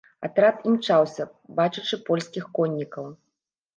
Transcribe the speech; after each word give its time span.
Атрад 0.27 0.63
імчаўся, 0.69 1.27
бачачы 1.61 2.01
польскіх 2.11 2.43
коннікаў. 2.59 3.05